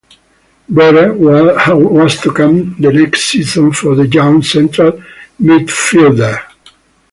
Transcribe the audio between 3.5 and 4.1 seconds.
for the